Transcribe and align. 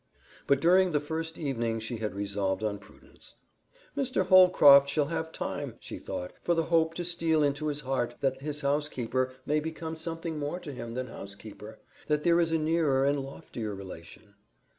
But 0.47 0.59
during 0.59 0.93
the 0.93 0.99
first 0.99 1.37
evening 1.37 1.79
she 1.79 1.97
had 1.97 2.15
resolved 2.15 2.63
on 2.63 2.79
prudence. 2.79 3.35
"Mr. 3.95 4.25
Holcroft 4.25 4.89
shall 4.89 5.05
have 5.13 5.31
time," 5.31 5.75
she 5.79 5.99
thought, 5.99 6.33
"for 6.41 6.55
the 6.55 6.63
hope 6.63 6.95
to 6.95 7.05
steal 7.05 7.43
into 7.43 7.67
his 7.67 7.81
heart 7.81 8.15
that 8.19 8.41
his 8.41 8.61
housekeeper 8.61 9.31
may 9.45 9.59
become 9.59 9.95
something 9.95 10.39
more 10.39 10.59
to 10.61 10.71
him 10.71 10.95
than 10.95 11.05
housekeeper 11.05 11.77
that 12.07 12.23
there 12.23 12.39
is 12.39 12.51
a 12.51 12.57
nearer 12.57 13.05
and 13.05 13.19
loftier 13.19 13.75
relation." 13.75 14.33